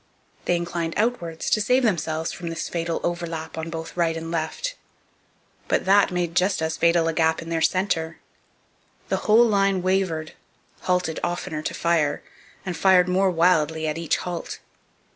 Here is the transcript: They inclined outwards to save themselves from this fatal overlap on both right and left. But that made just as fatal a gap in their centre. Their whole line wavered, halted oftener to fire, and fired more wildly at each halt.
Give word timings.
They 0.45 0.55
inclined 0.55 0.95
outwards 0.97 1.47
to 1.51 1.61
save 1.61 1.83
themselves 1.83 2.31
from 2.31 2.49
this 2.49 2.69
fatal 2.69 3.01
overlap 3.03 3.55
on 3.55 3.69
both 3.69 3.95
right 3.95 4.17
and 4.17 4.31
left. 4.31 4.75
But 5.67 5.85
that 5.85 6.09
made 6.09 6.33
just 6.33 6.59
as 6.63 6.75
fatal 6.75 7.07
a 7.07 7.13
gap 7.13 7.39
in 7.39 7.49
their 7.49 7.61
centre. 7.61 8.17
Their 9.09 9.19
whole 9.19 9.45
line 9.45 9.83
wavered, 9.83 10.33
halted 10.79 11.19
oftener 11.23 11.61
to 11.61 11.75
fire, 11.75 12.23
and 12.65 12.75
fired 12.75 13.07
more 13.07 13.29
wildly 13.29 13.87
at 13.87 13.99
each 13.99 14.17
halt. 14.17 14.57